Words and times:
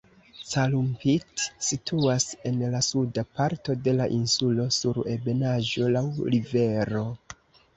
Calumpit 0.51 1.43
situas 1.67 2.25
en 2.51 2.57
la 2.75 2.81
suda 2.87 3.25
parto 3.41 3.77
de 3.89 3.95
la 3.99 4.09
insulo 4.17 4.67
sur 4.79 5.01
ebenaĵo 5.15 5.91
laŭ 5.99 6.05
rivero. 6.37 7.05